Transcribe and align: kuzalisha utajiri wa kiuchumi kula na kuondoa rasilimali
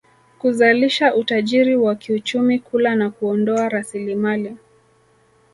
kuzalisha 0.39 1.15
utajiri 1.15 1.75
wa 1.75 1.95
kiuchumi 1.95 2.59
kula 2.59 2.95
na 2.95 3.09
kuondoa 3.09 3.69
rasilimali 3.69 4.57